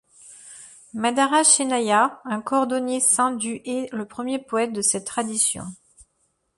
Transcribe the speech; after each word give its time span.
Madara 0.95 1.43
Chennaiah, 1.43 2.23
un 2.25 2.41
cordonnier-saint 2.41 3.33
du 3.35 3.61
est 3.65 3.87
le 3.93 4.05
premier 4.05 4.39
poète 4.39 4.73
de 4.73 4.81
cette 4.81 5.05
tradition. 5.05 5.67